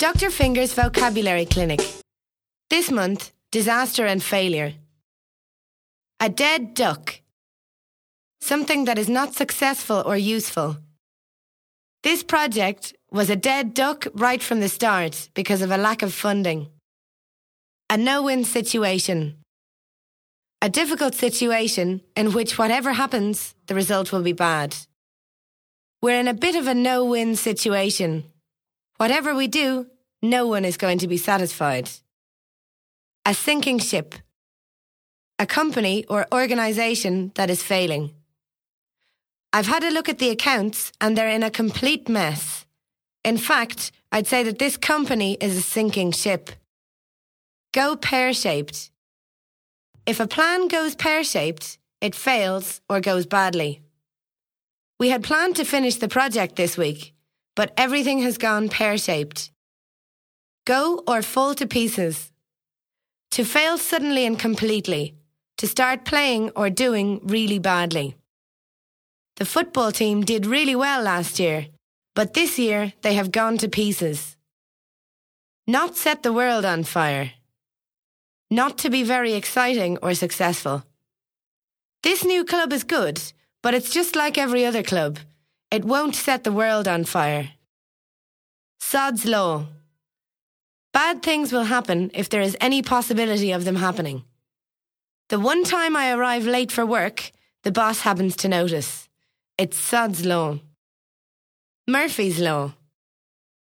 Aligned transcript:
Dr. 0.00 0.30
Finger's 0.30 0.72
Vocabulary 0.72 1.44
Clinic. 1.44 1.78
This 2.70 2.90
month, 2.90 3.32
disaster 3.52 4.06
and 4.06 4.22
failure. 4.22 4.72
A 6.18 6.30
dead 6.30 6.72
duck. 6.72 7.20
Something 8.40 8.86
that 8.86 8.98
is 8.98 9.10
not 9.10 9.34
successful 9.34 10.02
or 10.06 10.16
useful. 10.16 10.78
This 12.02 12.22
project 12.22 12.94
was 13.12 13.28
a 13.28 13.36
dead 13.36 13.74
duck 13.74 14.06
right 14.14 14.42
from 14.42 14.60
the 14.60 14.70
start 14.70 15.28
because 15.34 15.60
of 15.60 15.70
a 15.70 15.76
lack 15.76 16.00
of 16.00 16.14
funding. 16.14 16.68
A 17.90 17.98
no 17.98 18.22
win 18.22 18.44
situation. 18.44 19.36
A 20.62 20.70
difficult 20.70 21.14
situation 21.14 22.00
in 22.16 22.32
which 22.32 22.56
whatever 22.56 22.94
happens, 22.94 23.54
the 23.66 23.74
result 23.74 24.12
will 24.12 24.22
be 24.22 24.32
bad. 24.32 24.74
We're 26.00 26.18
in 26.18 26.26
a 26.26 26.32
bit 26.32 26.56
of 26.56 26.66
a 26.66 26.74
no 26.74 27.04
win 27.04 27.36
situation. 27.36 28.24
Whatever 29.00 29.34
we 29.34 29.48
do, 29.48 29.86
no 30.20 30.46
one 30.46 30.66
is 30.66 30.76
going 30.76 30.98
to 30.98 31.08
be 31.08 31.16
satisfied. 31.16 31.88
A 33.24 33.32
sinking 33.32 33.78
ship. 33.78 34.14
A 35.38 35.46
company 35.46 36.04
or 36.10 36.26
organisation 36.30 37.32
that 37.36 37.48
is 37.48 37.62
failing. 37.62 38.10
I've 39.54 39.68
had 39.68 39.84
a 39.84 39.90
look 39.90 40.10
at 40.10 40.18
the 40.18 40.28
accounts 40.28 40.92
and 41.00 41.16
they're 41.16 41.30
in 41.30 41.42
a 41.42 41.50
complete 41.50 42.10
mess. 42.10 42.66
In 43.24 43.38
fact, 43.38 43.90
I'd 44.12 44.26
say 44.26 44.42
that 44.42 44.58
this 44.58 44.76
company 44.76 45.38
is 45.40 45.56
a 45.56 45.62
sinking 45.62 46.12
ship. 46.12 46.50
Go 47.72 47.96
pear 47.96 48.34
shaped. 48.34 48.90
If 50.04 50.20
a 50.20 50.26
plan 50.26 50.68
goes 50.68 50.94
pear 50.94 51.24
shaped, 51.24 51.78
it 52.02 52.14
fails 52.14 52.82
or 52.86 53.00
goes 53.00 53.24
badly. 53.24 53.80
We 54.98 55.08
had 55.08 55.24
planned 55.24 55.56
to 55.56 55.64
finish 55.64 55.96
the 55.96 56.08
project 56.08 56.56
this 56.56 56.76
week, 56.76 57.14
but 57.56 57.72
everything 57.76 58.20
has 58.20 58.38
gone 58.38 58.68
pear 58.68 58.96
shaped. 58.96 59.50
Go 60.66 61.02
or 61.06 61.22
fall 61.22 61.54
to 61.54 61.66
pieces. 61.66 62.30
To 63.32 63.44
fail 63.44 63.78
suddenly 63.78 64.26
and 64.26 64.38
completely. 64.38 65.14
To 65.58 65.66
start 65.66 66.04
playing 66.04 66.50
or 66.56 66.70
doing 66.70 67.20
really 67.24 67.58
badly. 67.58 68.16
The 69.36 69.44
football 69.44 69.92
team 69.92 70.22
did 70.22 70.46
really 70.46 70.76
well 70.76 71.02
last 71.02 71.38
year, 71.38 71.68
but 72.14 72.34
this 72.34 72.58
year 72.58 72.92
they 73.02 73.14
have 73.14 73.32
gone 73.32 73.56
to 73.58 73.68
pieces. 73.68 74.36
Not 75.66 75.96
set 75.96 76.22
the 76.22 76.32
world 76.32 76.64
on 76.64 76.84
fire. 76.84 77.32
Not 78.50 78.78
to 78.78 78.90
be 78.90 79.02
very 79.02 79.34
exciting 79.34 79.96
or 80.02 80.14
successful. 80.14 80.84
This 82.02 82.24
new 82.24 82.44
club 82.44 82.72
is 82.72 82.84
good, 82.84 83.22
but 83.62 83.74
it's 83.74 83.90
just 83.90 84.16
like 84.16 84.36
every 84.36 84.64
other 84.66 84.82
club. 84.82 85.18
It 85.70 85.84
won't 85.84 86.16
set 86.16 86.42
the 86.42 86.52
world 86.52 86.88
on 86.88 87.04
fire. 87.04 87.50
Sod's 88.80 89.24
Law. 89.24 89.66
Bad 90.92 91.22
things 91.22 91.52
will 91.52 91.64
happen 91.64 92.10
if 92.12 92.28
there 92.28 92.40
is 92.40 92.56
any 92.60 92.82
possibility 92.82 93.52
of 93.52 93.64
them 93.64 93.76
happening. 93.76 94.24
The 95.28 95.38
one 95.38 95.62
time 95.62 95.94
I 95.94 96.10
arrive 96.10 96.44
late 96.44 96.72
for 96.72 96.84
work, 96.84 97.30
the 97.62 97.70
boss 97.70 98.00
happens 98.00 98.34
to 98.36 98.48
notice. 98.48 99.08
It's 99.56 99.76
Sod's 99.76 100.24
Law. 100.24 100.58
Murphy's 101.86 102.40
Law. 102.40 102.72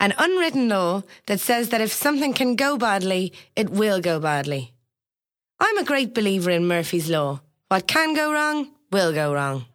An 0.00 0.14
unwritten 0.16 0.70
law 0.70 1.02
that 1.26 1.40
says 1.40 1.68
that 1.68 1.82
if 1.82 1.92
something 1.92 2.32
can 2.32 2.56
go 2.56 2.78
badly, 2.78 3.34
it 3.56 3.68
will 3.68 4.00
go 4.00 4.18
badly. 4.18 4.72
I'm 5.60 5.76
a 5.76 5.84
great 5.84 6.14
believer 6.14 6.50
in 6.50 6.66
Murphy's 6.66 7.10
Law. 7.10 7.42
What 7.68 7.86
can 7.86 8.14
go 8.14 8.32
wrong, 8.32 8.70
will 8.90 9.12
go 9.12 9.34
wrong. 9.34 9.66